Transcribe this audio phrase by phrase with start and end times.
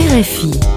[0.00, 0.69] RFI.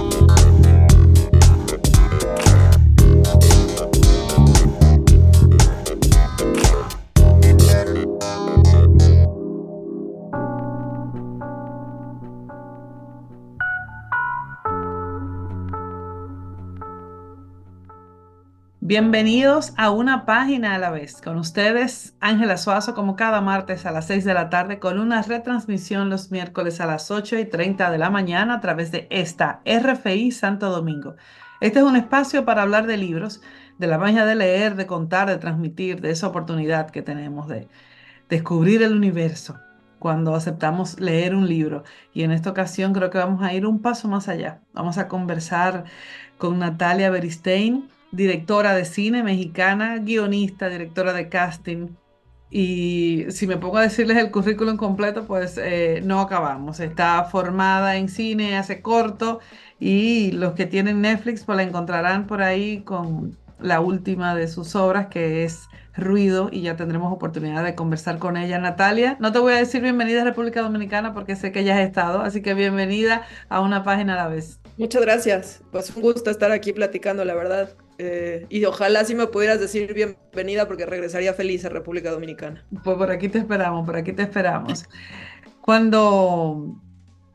[18.95, 21.19] Bienvenidos a una página a la vez.
[21.19, 25.23] Con ustedes, Ángela Suazo, como cada martes a las 6 de la tarde, con una
[25.23, 29.61] retransmisión los miércoles a las 8 y 30 de la mañana a través de esta
[29.65, 31.15] RFI Santo Domingo.
[31.59, 33.41] Este es un espacio para hablar de libros,
[33.79, 37.67] de la magia de leer, de contar, de transmitir, de esa oportunidad que tenemos de
[38.29, 39.59] descubrir el universo
[39.97, 41.83] cuando aceptamos leer un libro.
[42.13, 44.61] Y en esta ocasión creo que vamos a ir un paso más allá.
[44.71, 45.85] Vamos a conversar
[46.37, 51.89] con Natalia Beristein directora de cine mexicana, guionista, directora de casting.
[52.49, 56.79] Y si me pongo a decirles el currículum completo, pues eh, no acabamos.
[56.79, 59.39] Está formada en cine hace corto
[59.79, 64.75] y los que tienen Netflix pues la encontrarán por ahí con la última de sus
[64.75, 68.59] obras que es Ruido y ya tendremos oportunidad de conversar con ella.
[68.59, 71.85] Natalia, no te voy a decir bienvenida a República Dominicana porque sé que ya has
[71.85, 74.59] estado, así que bienvenida a una página a la vez.
[74.77, 77.75] Muchas gracias, pues un gusto estar aquí platicando, la verdad.
[78.05, 82.65] Eh, y ojalá sí me pudieras decir bienvenida porque regresaría feliz a República Dominicana.
[82.83, 84.83] Pues por aquí te esperamos, por aquí te esperamos.
[85.61, 86.75] Cuando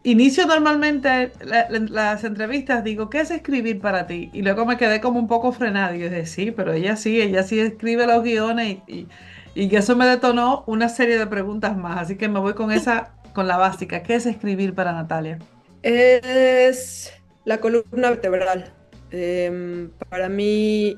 [0.03, 4.29] inicio normalmente las entrevistas, digo, ¿qué es escribir para ti?
[4.35, 7.43] Y luego me quedé como un poco frenada y dije, sí, pero ella sí, ella
[7.45, 9.09] sí escribe los guiones y,
[9.55, 12.03] y, que eso me detonó una serie de preguntas más.
[12.03, 14.03] Así que me voy con esa, con la básica.
[14.03, 15.39] ¿Qué es escribir para Natalia?
[15.83, 17.11] Es
[17.47, 18.75] la columna vertebral
[19.11, 20.97] Em, para mí,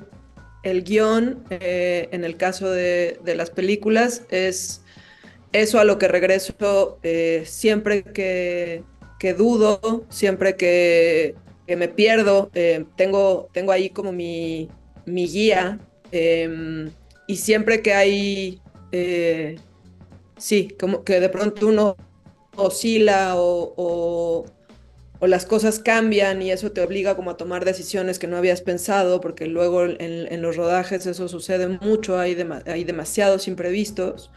[0.62, 4.82] el guion, eh, en el caso de, las películas, es
[5.52, 8.84] eso a lo que regreso eh, siempre que,
[9.36, 11.34] dudo, siempre que,
[11.68, 12.50] me pierdo.
[12.54, 14.68] Eh, tengo, tengo ahí como mi,
[15.06, 15.78] guía
[16.10, 16.90] em,
[17.28, 18.60] y siempre que hay,
[20.36, 21.96] sí, como que de pronto uno
[22.56, 24.44] oscila o
[25.26, 29.20] las cosas cambian y eso te obliga como a tomar decisiones que no habías pensado,
[29.20, 32.36] porque luego en, los rodajes eso sucede mucho, hay,
[32.66, 34.30] hay demasiados imprevistos,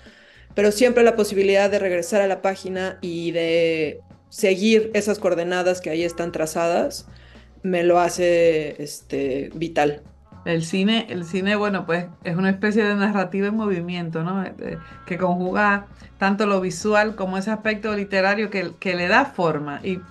[0.56, 5.90] pero siempre la posibilidad de regresar a la página y de seguir esas coordenadas que
[5.90, 7.08] ahí están trazadas
[7.64, 10.02] me lo hace este, vital.
[10.44, 14.44] El cine, el cine, bueno, pues es una especie de narrativa en movimiento, ¿no?
[15.06, 19.80] Que conjuga tanto lo visual como ese aspecto literario que, que le da forma.
[19.84, 20.02] Y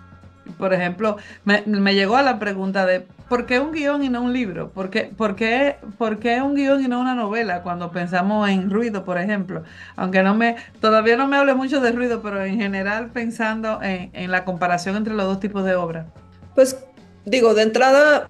[0.59, 4.33] por ejemplo, me, llegó a la pregunta de ¿por qué un guion y no un
[4.33, 4.71] libro?
[4.71, 7.63] ¿Por qué, por, qué, ¿Por qué, un guion y no una novela?
[7.63, 9.63] Cuando pensamos en ruido, por ejemplo.
[9.97, 14.11] Aunque no me, todavía no me hable mucho de ruido, pero en general pensando en,
[14.13, 16.07] en la comparación entre los dos tipos de obras.
[16.55, 16.77] Pues
[17.25, 18.29] digo, de entrada,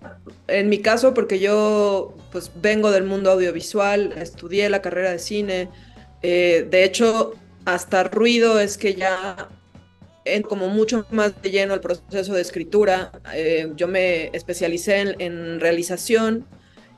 [0.48, 5.68] en mi caso, porque yo pues vengo del mundo audiovisual, estudié la carrera de cine,
[6.22, 7.34] eh, de hecho,
[7.64, 9.48] hasta ruido es que ya
[10.24, 13.12] en como mucho más de lleno el proceso de escritura.
[13.34, 16.46] Eh, yo me especialicé en, realización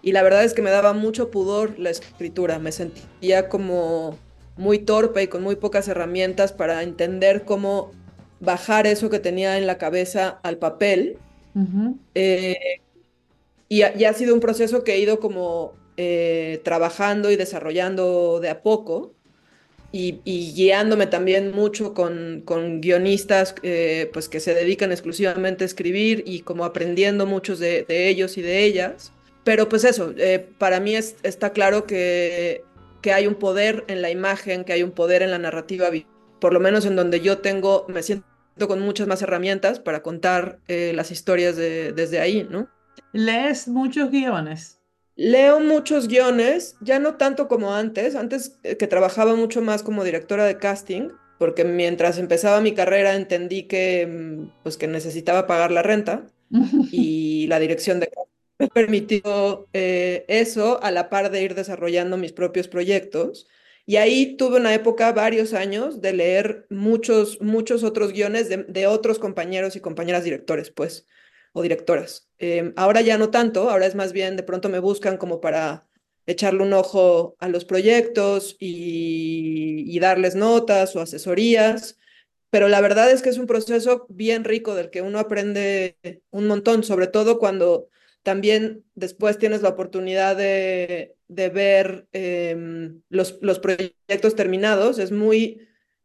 [0.02, 2.58] y la verdad es que me daba mucho pudor la escritura.
[2.58, 4.18] Me sentía como
[4.56, 7.90] muy torpe y con muy pocas herramientas para entender cómo
[8.40, 11.16] bajar eso que tenía en la cabeza al papel.
[12.14, 12.56] Eh,
[13.68, 18.62] y, ha, sido un proceso que he ido como eh, trabajando y desarrollando de a
[18.62, 19.14] poco
[19.96, 26.24] y, guiándome también mucho con, con guionistas eh, pues que se dedican exclusivamente a escribir
[26.26, 29.12] y como aprendiendo muchos de, ellos y de ellas.
[29.44, 32.64] Pero pues eso, eh, para mí está claro que,
[33.02, 35.88] que hay un poder en la imagen, que hay un poder en la narrativa,
[36.40, 38.26] por lo menos en donde yo tengo, me siento
[38.66, 42.68] con muchas más herramientas para contar eh, las historias de, desde ahí, ¿no?
[43.12, 44.80] ¿Lees muchos guiones?
[45.16, 50.02] Leo muchos guiones, ya no tanto como antes, antes eh, que trabajaba mucho más como
[50.02, 55.70] directora de casting, porque mientras empezaba mi carrera entendí que, mm, pues, que necesitaba pagar
[55.70, 56.26] la renta
[56.92, 62.16] y la dirección de casting me permitió eh, eso a la par de ir desarrollando
[62.16, 63.46] mis propios proyectos.
[63.86, 68.86] Y ahí tuve una época, varios años, de leer muchos, muchos otros guiones de, de
[68.86, 71.06] otros compañeros y compañeras directores, pues
[71.54, 72.28] o directoras.
[72.38, 75.88] Em, ahora ya no tanto, ahora es más bien de pronto me buscan como para
[76.26, 81.96] echarle un ojo a los proyectos y, darles notas o asesorías,
[82.50, 85.96] pero la verdad es que es un proceso bien rico del que uno aprende
[86.30, 87.88] un montón, sobre todo cuando
[88.22, 95.60] también después tienes la oportunidad de, ver em, los, los proyectos terminados, es muy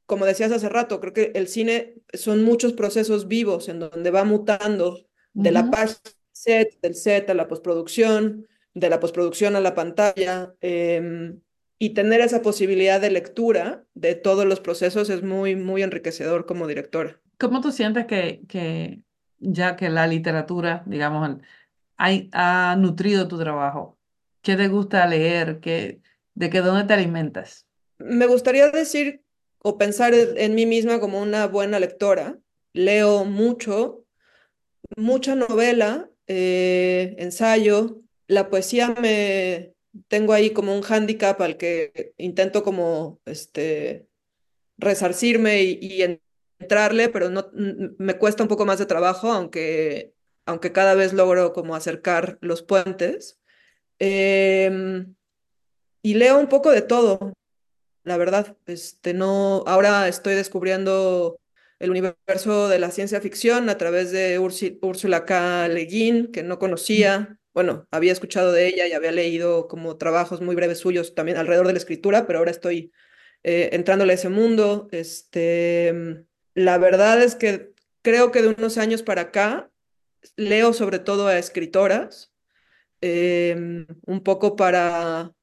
[0.05, 4.23] como decías hace rato, creo que el cine son muchos procesos vivos en donde va
[4.23, 5.97] mutando de la página
[6.31, 10.53] set, del set a la postproducción, de la postproducción a la pantalla.
[10.61, 11.39] Em,
[11.77, 16.67] y tener esa posibilidad de lectura de todos los procesos es muy, muy enriquecedor como
[16.67, 17.21] directora.
[17.37, 19.01] ¿Cómo tú sientes que, que
[19.39, 21.37] ya que la literatura, digamos,
[21.97, 23.97] ha, ha nutrido tu trabajo?
[24.41, 25.59] ¿Qué te gusta leer?
[25.61, 26.01] ¿Qué,
[26.33, 27.65] ¿De qué dónde te alimentas?
[27.97, 29.23] Me gustaría decir
[29.61, 32.39] o pensar en mí misma como una buena lectora.
[32.73, 34.05] Leo mucho,
[34.97, 38.01] mucha novela, eh, ensayo.
[38.27, 39.73] La poesía me
[40.07, 44.07] tengo ahí como un hándicap al que intento como este
[44.77, 46.19] resarcirme y,
[46.59, 50.13] entrarle, pero no me cuesta un poco más de trabajo, aunque,
[50.45, 53.39] aunque cada vez logro como acercar los puentes.
[53.99, 55.15] Em,
[56.01, 57.33] y leo un poco de todo,
[58.03, 58.57] la verdad.
[58.65, 61.39] Este, no, ahora estoy descubriendo
[61.79, 65.67] el universo de la ciencia ficción a través de Úrsula K.
[65.69, 67.39] Le Guin, que no conocía.
[67.53, 71.67] Bueno, había escuchado de ella y había leído como trabajos muy breves suyos también alrededor
[71.67, 72.91] de la escritura, pero ahora estoy
[73.43, 74.89] eh, entrándole a ese mundo.
[74.91, 79.71] Este, la verdad es que creo que de unos años para acá
[80.35, 82.33] leo sobre todo a escritoras,
[83.01, 85.33] em, un poco para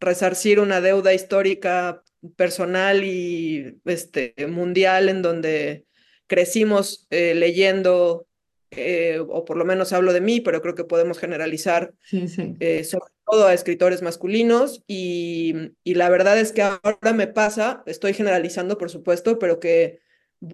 [0.00, 2.02] resarcir una deuda histórica
[2.36, 5.86] personal y este, mundial en donde
[6.26, 8.26] crecimos eh, leyendo,
[8.70, 13.12] eh, o por lo menos hablo de mí, pero creo que podemos generalizar eh, sobre
[13.24, 15.54] todo a escritores masculinos y,
[15.84, 20.00] y la verdad es que ahora me pasa, estoy generalizando por supuesto, pero que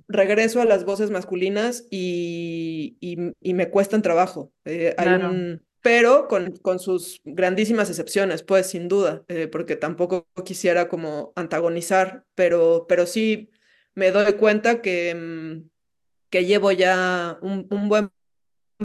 [0.08, 4.52] regreso a las voces masculinas y, y, me cuestan trabajo.
[4.64, 10.88] hay un pero con, con sus grandísimas excepciones, pues sin duda, eh, porque tampoco quisiera
[10.88, 13.50] como antagonizar, pero, pero sí
[13.94, 15.68] me doy cuenta que, mm,
[16.30, 18.10] que llevo ya un, un, buen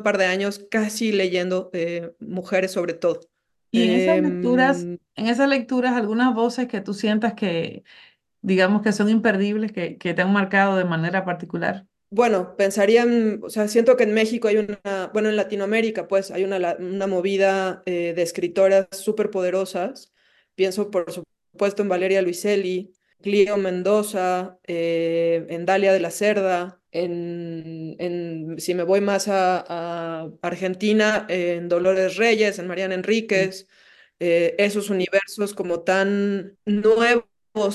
[0.03, 3.21] par de años casi leyendo eh, mujeres sobre todo.
[3.69, 7.83] Y en esas lecturas, em, en esas lecturas, algunas voces que tú sientas que,
[8.41, 13.49] digamos que son imperdibles, que, que te han marcado de manera particular bueno, pensarían, o
[13.49, 17.83] sea, siento que en México hay una, bueno, en Latinoamérica, pues hay una, una movida
[17.85, 20.13] eh, de escritoras súper poderosas.
[20.55, 27.95] Pienso, por supuesto, en Valeria Luiselli, Clio Mendoza, eh, en Dalia de la Cerda, en,
[27.99, 33.67] en si me voy más a, Argentina, en Dolores Reyes, en Mariana Enríquez,
[34.19, 37.25] eh, esos universos como tan nuevos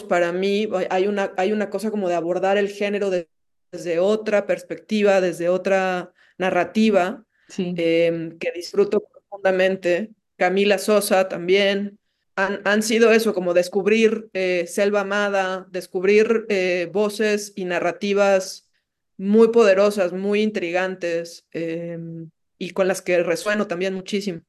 [0.08, 3.29] para mí, hay una, hay una cosa como de abordar el género de
[3.73, 7.25] desde otra perspectiva, desde otra narrativa,
[7.57, 10.11] em, que disfruto profundamente.
[10.37, 11.99] Camila Sosa también.
[12.37, 18.71] Han, han sido eso, como descubrir eh, Selva Amada, descubrir eh, voces y narrativas
[19.19, 24.41] muy poderosas, muy intrigantes em, y con las que resueno también muchísimo.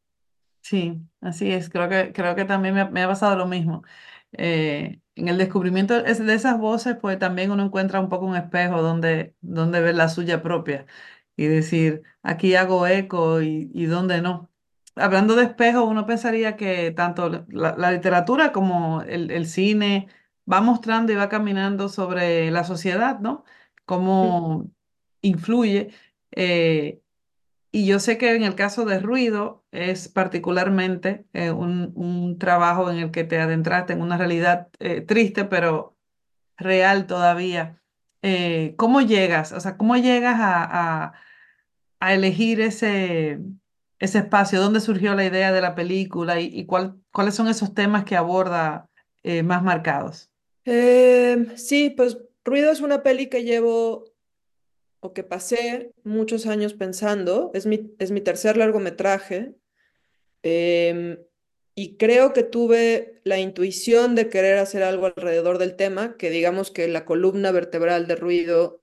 [0.62, 1.70] Sí, así es.
[1.70, 3.84] Creo que, creo que también me, me ha pasado lo mismo.
[4.32, 8.82] Eh, en el descubrimiento de esas voces, pues también uno encuentra un poco un espejo
[8.82, 10.86] donde, donde ver la suya propia
[11.36, 14.50] y decir, aquí hago eco y, y dónde no.
[14.96, 20.08] Hablando de espejo, uno pensaría que tanto la, literatura como el, el, cine
[20.52, 23.44] va mostrando y va caminando sobre la sociedad, ¿no?
[23.86, 24.70] Cómo
[25.22, 25.92] influye.
[26.32, 27.03] Eh,
[27.76, 32.92] y yo sé que en el caso de ruido es particularmente eh, un, un, trabajo
[32.92, 35.98] en el que te adentraste en una realidad eh, triste, pero
[36.56, 37.82] real todavía.
[38.22, 39.54] Eh, ¿Cómo llegas?
[39.54, 41.14] O sea, ¿cómo llegas a,
[42.00, 43.40] a, elegir ese,
[43.98, 44.62] ese espacio?
[44.62, 48.16] ¿Dónde surgió la idea de la película y, y cuál, cuáles son esos temas que
[48.16, 48.88] aborda
[49.44, 50.30] más marcados?
[50.66, 54.13] Em, sí, pues Ruido es una peli que llevo
[55.04, 57.52] o que pasé muchos años pensando.
[57.54, 59.54] Es mi, es mi tercer largometraje.
[60.44, 61.18] Em,
[61.76, 66.72] y creo que tuve la intuición de querer hacer algo alrededor del tema, que digamos
[66.72, 68.82] que la columna vertebral de ruido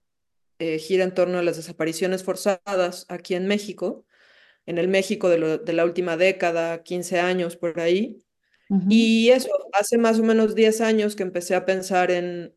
[0.59, 4.05] eh, gira en torno a las desapariciones forzadas aquí en México,
[4.67, 8.23] en el México de, de la última década, 15 años por ahí.
[8.89, 12.55] Y eso, hace más o menos 10 años que empecé a pensar en,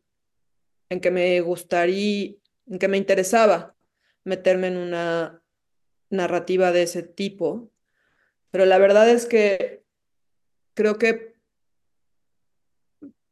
[0.88, 3.76] en que me gustaría, en que me interesaba
[4.24, 5.42] meterme en una
[6.10, 7.70] narrativa de ese tipo,
[8.50, 9.82] pero la verdad es que
[10.74, 11.34] creo que,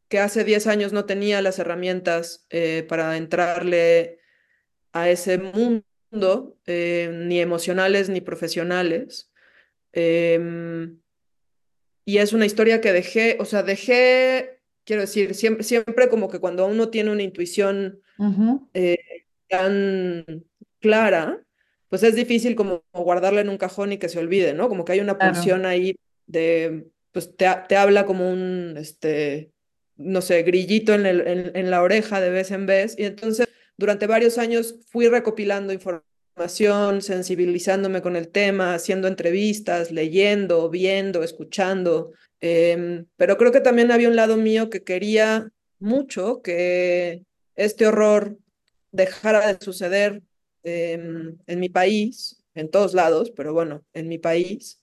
[0.09, 4.19] que hace 10 años no tenía las herramientas eh, para entrarle
[4.93, 9.33] a ese mundo, eh, ni emocionales ni profesionales.
[9.93, 11.01] Em,
[12.05, 16.41] y es una historia que dejé, o sea, dejé Quiero decir, siempre, siempre como que
[16.41, 18.01] cuando uno tiene una intuición
[19.53, 20.47] tan
[20.81, 21.45] clara,
[21.91, 24.71] pues es difícil como guardarla en un cajón y que se olvide, ¿no?
[24.71, 25.95] Como que hay una pulsión ahí
[26.27, 29.53] de, pues te, te, habla como un, este,
[29.97, 32.95] no sé, grillito en, el, en, en la oreja de vez en vez.
[32.97, 40.71] Y entonces, durante varios años fui recopilando información, sensibilizándome con el tema, haciendo entrevistas, leyendo,
[40.71, 42.13] viendo, escuchando.
[42.41, 48.39] Em, pero creo que también había un lado mío que quería mucho que este horror
[48.93, 50.23] dejara de suceder
[50.63, 54.81] em, en mi país, en todos lados, pero bueno, en mi país.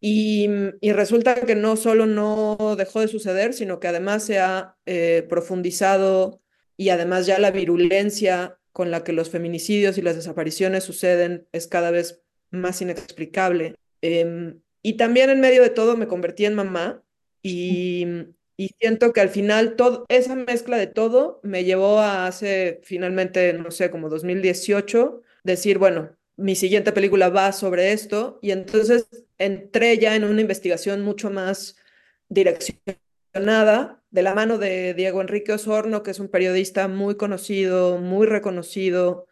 [0.00, 0.48] Y,
[0.82, 6.42] resulta que no solo no dejó de suceder, sino que además se ha eh, profundizado
[6.76, 11.66] y además ya la virulencia con la que los feminicidios y las desapariciones suceden es
[11.66, 13.76] cada vez más inexplicable.
[14.02, 17.02] Eh, y también en medio de todo me convertí en mamá
[17.42, 18.06] y,
[18.56, 23.52] y siento que al final todo, esa mezcla de todo me llevó a hace finalmente,
[23.54, 29.06] no sé, como 2018, decir, bueno, mi siguiente película va sobre esto y entonces
[29.38, 31.76] entré ya en una investigación mucho más
[32.28, 38.26] direccionada de la mano de Diego Enrique Osorno, que es un periodista muy conocido, muy
[38.26, 39.26] reconocido,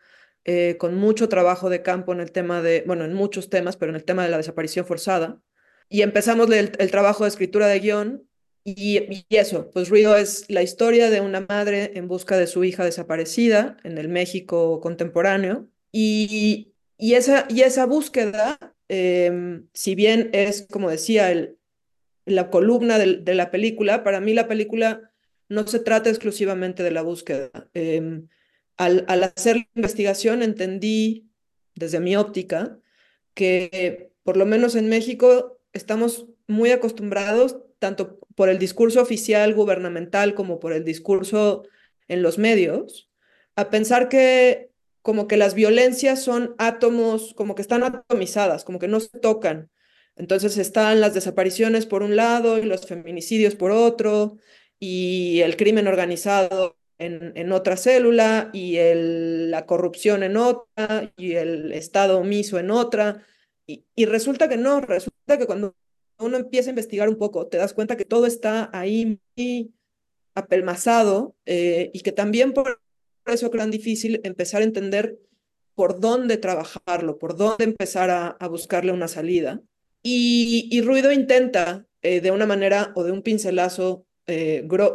[0.44, 3.90] eh, con mucho trabajo de campo en el tema de, bueno, en muchos temas, pero
[3.90, 5.40] en el tema de la desaparición forzada.
[5.88, 8.28] Y empezamos el, el trabajo de escritura de guion
[8.64, 12.64] y, y, eso, pues Ruido es la historia de una madre en busca de su
[12.64, 15.68] hija desaparecida en el México contemporáneo.
[15.90, 21.58] Y, y, esa, y esa búsqueda, eh, si bien es, como decía, el,
[22.24, 25.10] la columna de, de, la película, para mí la película
[25.48, 27.50] no se trata exclusivamente de la búsqueda.
[27.74, 28.22] Eh,
[28.76, 31.28] al, al hacer la investigación entendí
[31.74, 32.78] desde mi óptica
[33.34, 40.34] que por lo menos en México estamos muy acostumbrados, tanto por el discurso oficial gubernamental
[40.34, 41.64] como por el discurso
[42.08, 43.10] en los medios,
[43.56, 44.70] a pensar que
[45.02, 49.70] como que las violencias son átomos, como que están atomizadas, como que no se tocan.
[50.16, 54.38] Entonces están las desapariciones por un lado y los feminicidios por otro,
[54.78, 61.72] y el crimen organizado en, otra célula y el, la corrupción en otra y el
[61.72, 63.24] Estado omiso en otra.
[63.66, 65.74] Y, y, resulta que no, resulta que cuando
[66.18, 69.20] uno empieza a investigar un poco, te das cuenta que todo está ahí
[70.34, 72.80] apelmazado eh, y que también por
[73.26, 75.18] eso es tan difícil empezar a entender
[75.74, 79.60] por dónde trabajarlo, por dónde empezar a, buscarle una salida.
[80.02, 84.94] Y, Ruido intenta, eh, de una manera o de un pincelazo eh, gru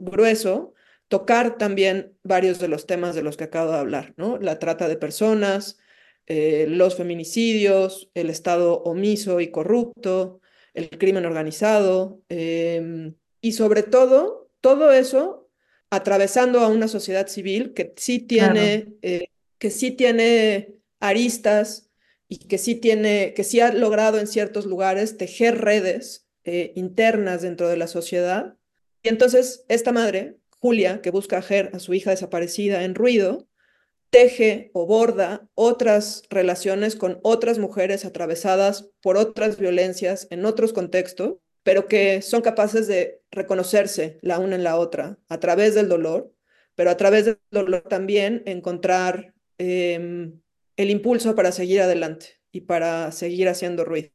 [0.00, 0.72] grueso,
[1.08, 4.38] tocar también varios de los temas de los que acabo de hablar, ¿no?
[4.38, 5.78] La trata de personas,
[6.26, 10.40] eh, los feminicidios, el Estado omiso y corrupto,
[10.74, 15.46] el crimen organizado, eh, y sobre todo, todo eso
[15.90, 18.98] atravesando a una sociedad civil que sí tiene, claro.
[19.02, 19.28] eh,
[19.58, 21.90] que sí tiene aristas
[22.28, 27.42] y que sí tiene, que sí ha logrado en ciertos lugares tejer redes eh, internas
[27.42, 28.56] dentro de la sociedad.
[29.02, 33.46] Y entonces esta madre, Julia, que busca a, a su hija desaparecida en ruido,
[34.10, 41.36] teje o borda otras relaciones con otras mujeres atravesadas por otras violencias en otros contextos,
[41.62, 46.32] pero que son capaces de reconocerse la una en la otra a través del dolor,
[46.74, 50.30] pero a través del dolor también encontrar eh,
[50.76, 54.10] el impulso para seguir adelante y para seguir haciendo ruido.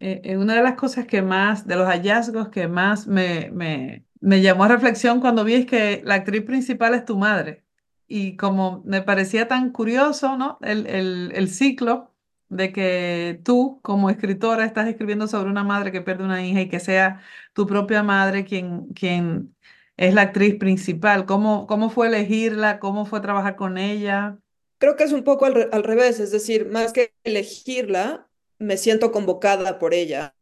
[0.00, 4.40] Eh, una de las cosas que más, de los hallazgos que más me, me, me
[4.40, 7.63] llamó a reflexión cuando vi es que la actriz principal es tu madre.
[8.06, 10.58] Y como me parecía tan curioso, ¿no?
[10.62, 12.12] El, el, el ciclo
[12.48, 16.68] de que tú, como escritora, estás escribiendo sobre una madre que pierde una hija y
[16.68, 17.22] que sea
[17.54, 19.56] tu propia madre quien, quien
[19.96, 21.26] es la actriz principal.
[21.26, 22.78] ¿Cómo, cómo fue elegirla?
[22.78, 24.38] ¿Cómo fue trabajar con ella?
[24.78, 29.12] Creo que es un poco al, al revés, es decir, más que elegirla, me siento
[29.12, 30.34] convocada por ella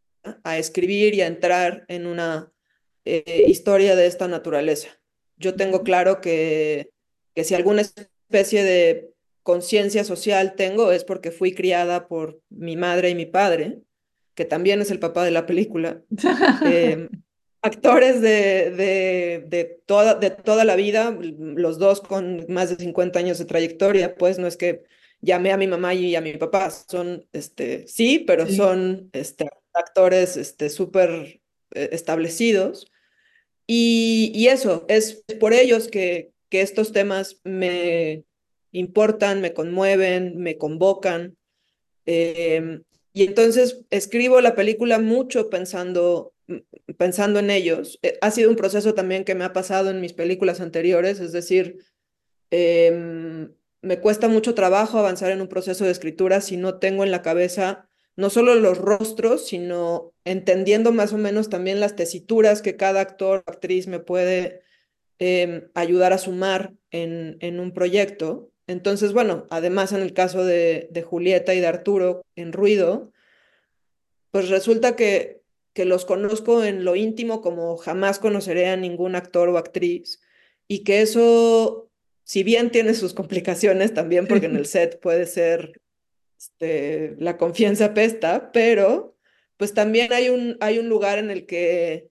[0.44, 2.52] a escribir y a entrar en una
[3.04, 4.88] eh, historia de esta naturaleza.
[5.36, 6.90] Yo tengo claro que,
[7.34, 9.10] que si alguna especie de
[9.42, 13.80] conciencia social tengo es porque fui criada por mi madre y mi padre,
[14.34, 16.02] que también es el papá de la película.
[16.66, 17.08] eh,
[17.60, 23.18] actores de, de, de, toda, de toda la vida, los dos con más de 50
[23.18, 24.84] años de trayectoria, pues no es que
[25.20, 28.56] llamé a mi mamá y a mi papá, son, este, sí, pero sí.
[28.56, 32.90] son este, actores este, súper eh, establecidos.
[33.66, 38.24] Y, y, eso, es por ellos que, que estos temas me
[38.72, 41.38] importan, me conmueven, me convocan.
[42.04, 42.82] Eh,
[43.14, 46.58] y entonces escribo la película mucho pensando mm,
[46.98, 47.98] pensando en ellos.
[48.02, 51.32] Eh, ha sido un proceso también que me ha pasado en mis películas anteriores, es
[51.32, 51.78] decir,
[52.50, 57.10] em, me cuesta mucho trabajo avanzar en un proceso de escritura si no tengo en
[57.10, 62.76] la cabeza no solo los rostros, sino entendiendo más o menos también las tesituras que
[62.76, 64.60] cada actor o actriz me puede
[65.24, 68.50] em, ayudar a sumar en, en un proyecto.
[68.66, 73.12] Entonces, bueno, además en el caso de, de Julieta y de Arturo en Ruido,
[74.32, 75.40] pues resulta que,
[75.74, 80.20] que los conozco en lo íntimo como jamás conoceré a ningún actor o actriz
[80.66, 81.88] y que eso,
[82.24, 85.80] si bien tiene sus complicaciones también, porque en el set puede ser,
[86.36, 89.16] este, la confianza pesta, pero
[89.56, 92.10] pues también hay un, hay un lugar en el que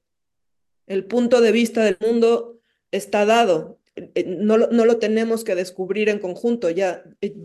[0.87, 2.60] el punto de vista del mundo
[2.91, 3.79] está dado.
[3.95, 7.35] Eh, no, no lo tenemos que descubrir en conjunto, ya, eh,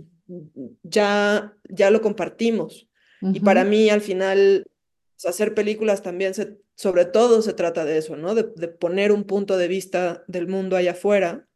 [0.82, 2.88] ya, ya lo compartimos.
[3.22, 4.66] Y para mí, al final,
[5.14, 8.34] pues, hacer películas también, se, sobre todo se trata de eso, ¿no?
[8.34, 11.48] De, de poner un punto de vista del mundo allá afuera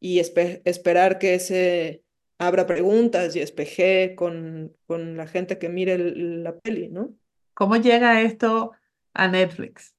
[0.00, 2.02] y espe esperar que ese
[2.38, 7.14] abra preguntas y espeje con, con la gente que mire el, la peli, ¿no?
[7.54, 8.72] ¿Cómo llega esto
[9.14, 9.95] a Netflix?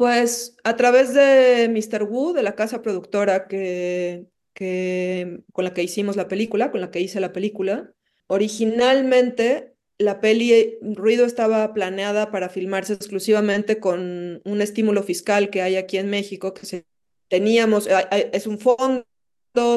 [0.00, 2.04] Pues a través de Mr.
[2.04, 6.90] Wu, de la casa productora que, que, con la que hicimos la película, con la
[6.90, 7.92] que hice la película.
[8.26, 15.76] Originalmente la peli Ruido estaba planeada para filmarse exclusivamente con un estímulo fiscal que hay
[15.76, 16.86] aquí en México, que se,
[17.28, 19.04] teníamos, es un fondo,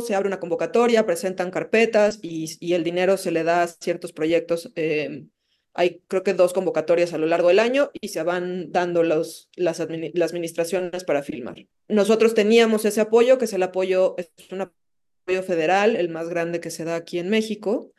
[0.08, 4.14] se abre una convocatoria, presentan carpetas y, y el dinero se le da a ciertos
[4.14, 4.72] proyectos.
[4.78, 5.26] Eh,
[5.74, 9.50] hay creo que dos convocatorias a lo largo del año y se van dando los,
[9.56, 9.80] las,
[10.14, 11.66] las administraciones para filmar.
[11.88, 16.60] Nosotros teníamos ese apoyo, que es el apoyo, es un apoyo federal, el más grande
[16.60, 17.94] que se da aquí en México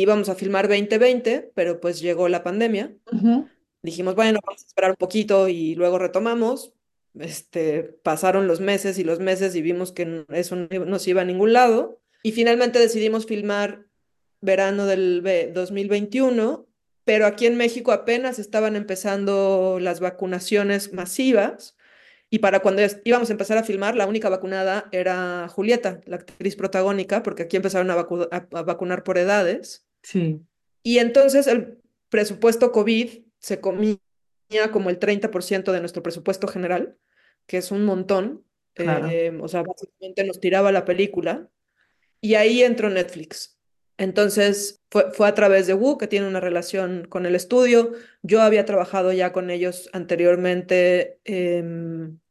[0.00, 2.94] íbamos a filmar 2020, pero pues llegó la pandemia.
[3.82, 6.72] Dijimos, bueno, vamos a esperar un poquito y luego retomamos.
[7.18, 11.26] Este, pasaron los meses y los meses y vimos que eso no se iba a
[11.26, 12.00] ningún lado.
[12.22, 13.86] Y finalmente decidimos filmar
[14.40, 15.22] verano del
[15.54, 16.66] 2021,
[17.04, 21.76] pero aquí en México apenas estaban empezando las vacunaciones masivas.
[22.30, 26.56] Y para cuando íbamos a empezar a filmar, la única vacunada era Julieta, la actriz
[26.56, 29.86] protagónica, porque aquí empezaron a, a, vacunar por edades.
[30.02, 30.40] Sí.
[30.82, 33.98] Y entonces el presupuesto COVID se comía
[34.72, 36.96] como el 30% de nuestro presupuesto general,
[37.46, 38.44] que es un montón.
[38.72, 39.08] Claro.
[39.08, 41.48] Eh, o sea, básicamente nos tiraba la película.
[42.20, 43.53] Y ahí entró Netflix.
[43.96, 47.92] Entonces fue, fue, a través de Wu, que tiene una relación con el estudio.
[48.22, 51.58] Yo había trabajado ya con ellos anteriormente eh,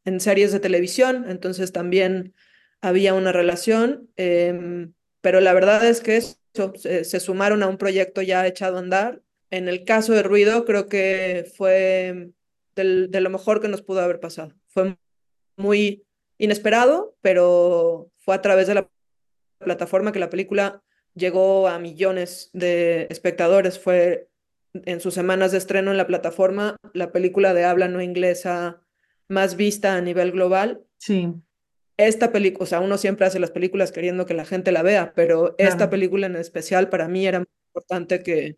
[0.05, 2.33] en series de televisión, entonces también
[2.81, 4.89] había una relación, eh,
[5.21, 6.37] pero la verdad es que eso,
[6.75, 9.21] se, sumaron a un proyecto ya echado a andar.
[9.49, 12.31] En el caso de Ruido, creo que fue
[12.75, 14.53] de lo mejor que nos pudo haber pasado.
[14.67, 14.97] Fue
[15.55, 16.03] muy
[16.37, 18.89] inesperado, pero fue a través de la
[19.59, 20.83] plataforma que la película
[21.15, 23.79] llegó a millones de espectadores.
[23.79, 24.29] Fue
[24.73, 28.81] en sus semanas de estreno en la plataforma la película de habla no inglesa
[29.27, 30.83] más vista a nivel global.
[30.97, 31.33] Sí.
[31.97, 35.13] Esta película, o sea, uno siempre hace las películas queriendo que la gente la vea,
[35.15, 35.71] pero claro.
[35.71, 38.57] esta película en especial para mí era muy importante que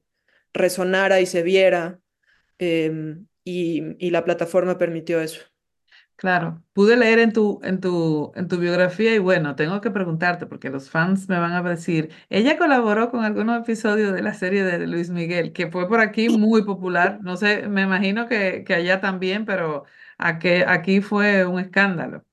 [0.54, 2.00] resonara y se viera
[2.60, 5.42] eh, y, y la plataforma permitió eso.
[6.18, 10.46] Claro, pude leer en tu, en tu, en tu biografía y bueno, tengo que preguntarte
[10.48, 14.64] porque los fans me van a decir, ella colaboró con algunos episodios de la serie
[14.64, 18.74] de Luis Miguel, que fue por aquí muy popular, no sé, me imagino que, que
[18.76, 19.84] allá también, pero
[20.18, 22.24] aquí, aquí fue un escándalo.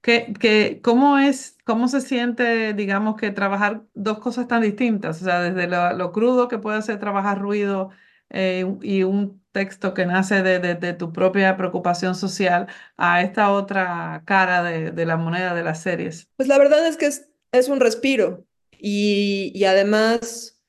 [0.00, 5.20] ¿Qué, qué, cómo es, cómo se siente, digamos, que trabajar dos cosas tan distintas?
[5.22, 7.90] O sea, desde lo, lo crudo que puede ser trabajar ruido
[8.30, 14.62] eh, y un texto que nace de, tu propia preocupación social a esta otra cara
[14.62, 16.28] de, la moneda de las series?
[16.36, 18.46] Pues la verdad es que es, es un respiro
[18.78, 20.62] y, y además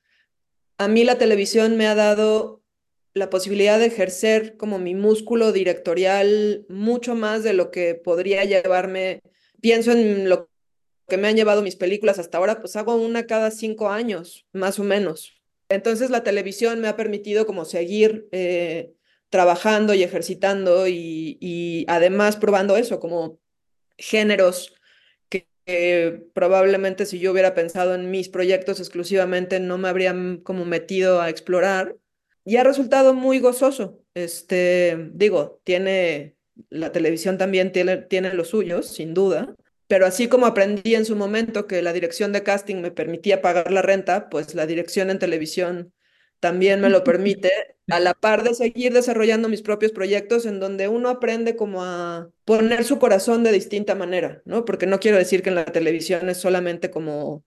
[0.78, 2.60] a mí la televisión me ha dado
[3.12, 9.20] la posibilidad de ejercer como mi músculo directorial mucho más de lo que podría llevarme.
[9.60, 10.48] Pienso en lo
[11.08, 14.78] que me han llevado mis películas hasta ahora, pues hago una cada cinco años, más
[14.78, 15.39] o menos.
[15.70, 18.92] Entonces la televisión me ha permitido como seguir eh,
[19.30, 23.38] trabajando y ejercitando y, además probando eso, como
[23.96, 24.74] géneros
[25.28, 30.64] que, que, probablemente si yo hubiera pensado en mis proyectos exclusivamente no me habrían como
[30.64, 31.96] metido a explorar.
[32.44, 34.02] Y ha resultado muy gozoso.
[34.14, 36.36] Este, digo, tiene,
[36.68, 39.54] la televisión también tiene, tiene los suyos, sin duda,
[39.90, 43.72] pero así como aprendí en su momento que la dirección de casting me permitía pagar
[43.72, 45.92] la renta, pues la dirección en televisión
[46.38, 47.50] también me lo permite,
[47.88, 52.30] a la par de seguir desarrollando mis propios proyectos en donde uno aprende como a
[52.44, 54.64] poner su corazón de distinta manera, ¿no?
[54.64, 57.42] Porque no quiero decir que en la televisión es solamente como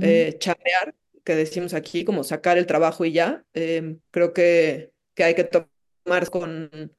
[0.00, 3.44] eh, chamear, que decimos aquí, como sacar el trabajo y ya.
[3.52, 6.94] Em, creo que, que hay que tomar con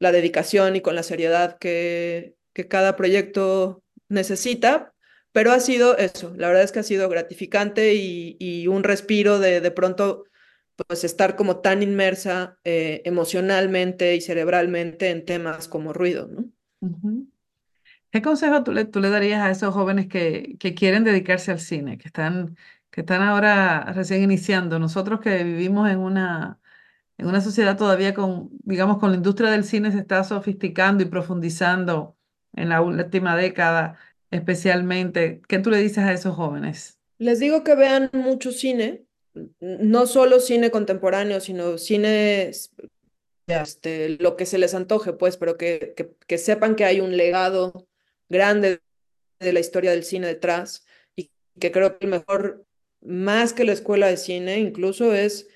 [0.00, 4.94] la dedicación y con la seriedad que, que cada proyecto necesita,
[5.32, 9.38] pero ha sido eso, la verdad es que ha sido gratificante y, y un respiro
[9.38, 10.24] de de pronto
[10.86, 16.44] pues estar como tan inmersa eh, emocionalmente y cerebralmente en temas como ruido, ¿no?
[18.10, 21.60] ¿Qué consejo tú le, tú le darías a esos jóvenes que, que quieren dedicarse al
[21.60, 22.56] cine, que están,
[22.90, 24.78] que están ahora recién iniciando?
[24.78, 26.58] Nosotros que vivimos en una,
[27.18, 31.06] en una sociedad todavía con, digamos, con la industria del cine se está sofisticando y
[31.08, 32.15] profundizando
[32.56, 33.98] en la última década,
[34.30, 35.40] especialmente.
[35.48, 36.98] ¿Qué tú le dices a esos jóvenes?
[37.18, 39.04] Les digo que vean mucho cine,
[39.60, 42.50] no solo cine contemporáneo, sino cine,
[43.46, 45.94] este, lo que se les antoje, pues, pero que,
[46.26, 47.86] que, sepan que hay un legado
[48.28, 48.80] grande
[49.38, 52.66] de la historia del cine detrás y que creo que el mejor,
[53.00, 55.48] más que la escuela de cine, incluso es,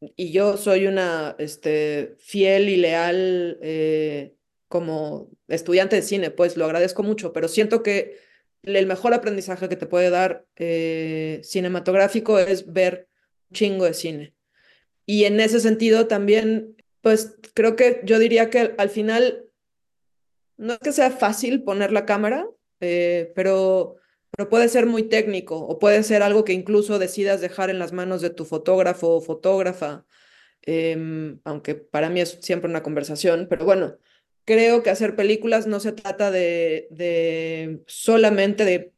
[0.00, 4.35] y yo soy una este, fiel y leal eh,
[4.68, 8.18] como estudiante de cine, pues lo agradezco mucho, pero siento que
[8.62, 13.08] el mejor aprendizaje que te puede dar eh, cinematográfico es ver
[13.50, 14.34] un chingo de cine.
[15.06, 19.46] Y en ese sentido también, pues creo que yo diría que al final
[20.56, 22.48] no es que sea fácil poner la cámara,
[22.80, 23.96] eh, pero,
[24.30, 27.92] pero puede ser muy técnico o puede ser algo que incluso decidas dejar en las
[27.92, 30.04] manos de tu fotógrafo o fotógrafa,
[30.62, 33.98] em, aunque para mí es siempre una conversación, pero bueno,
[34.46, 38.92] creo que hacer películas no se trata de, de solamente de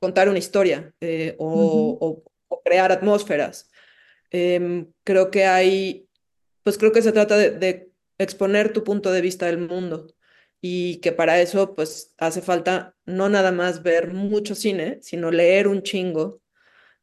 [0.00, 2.22] contar una historia eh, o,
[2.64, 3.70] crear atmósferas.
[4.30, 6.08] Em, creo que hay,
[6.62, 10.06] pues creo que se trata de, exponer tu punto de vista del mundo
[10.60, 15.66] y que para eso pues hace falta no nada más ver mucho cine, sino leer
[15.66, 16.40] un chingo,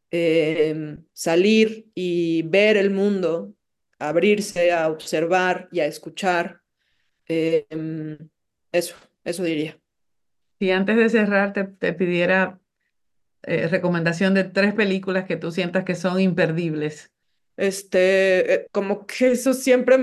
[0.09, 3.53] em, salir y ver el mundo,
[3.99, 6.60] abrirse a observar y a escuchar
[7.27, 8.17] Em,
[8.71, 9.79] eso, eso diría.
[10.59, 12.59] Y antes de cerrar, te, pidiera
[13.43, 17.11] eh, recomendación de tres películas que tú sientas que son imperdibles.
[17.57, 19.97] Este, eh, como que eso siempre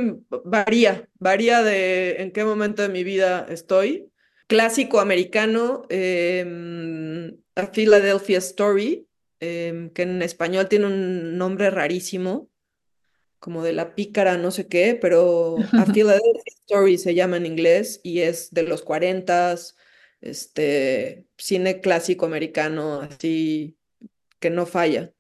[0.45, 4.11] varía, varía de en qué momento de mi vida estoy.
[4.47, 9.07] Clásico americano, em, A Philadelphia Story,
[9.41, 12.49] em, que en español tiene un nombre rarísimo
[13.39, 18.01] como de la pícara, no sé qué, pero A Philadelphia Story se llama en inglés
[18.03, 19.57] y es de los 40,
[20.21, 23.77] este, cine clásico americano, así
[24.41, 25.13] que no falla.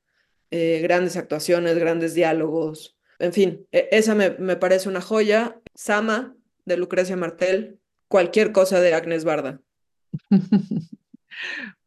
[0.51, 5.61] Eh, grandes actuaciones, grandes diálogos, en fin, e, esa me, me parece una joya.
[5.75, 9.61] Sama, de Lucrecia Martel, cualquier cosa de Agnes Barda.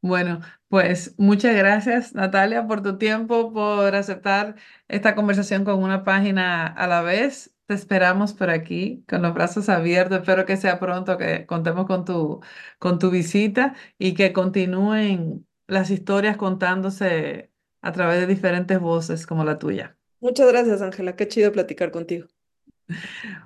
[0.04, 4.56] Bueno, pues muchas gracias Natalia por tu tiempo, por aceptar
[4.88, 7.54] esta conversación con una página a la vez.
[7.68, 10.20] Te esperamos por aquí con los brazos abiertos.
[10.20, 12.42] Espero que sea pronto que contemos con tu,
[12.80, 19.44] con tu visita y que continúen las historias contándose a través de diferentes voces como
[19.44, 19.98] la tuya.
[20.20, 21.16] Muchas gracias, Ángela.
[21.16, 22.28] Qué chido platicar contigo.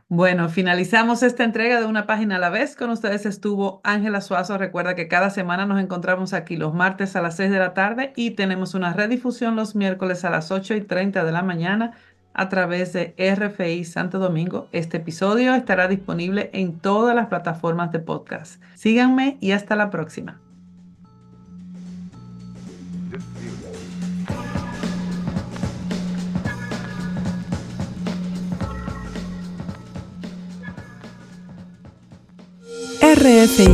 [0.07, 2.75] Bueno, finalizamos esta entrega de una página a la vez.
[2.75, 4.57] Con ustedes estuvo Ángela Suazo.
[4.57, 8.13] Recuerda que cada semana nos encontramos aquí los martes a las 6 de la tarde
[8.15, 11.93] y tenemos una redifusión los miércoles a las 8 y 30 de la mañana
[12.35, 14.67] a través de RFI Santo Domingo.
[14.71, 18.61] Este episodio estará disponible en todas las plataformas de podcast.
[18.75, 20.44] Síganme y hasta la próxima.
[33.25, 33.67] RFI,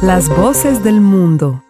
[0.00, 1.62] las voces del mundo.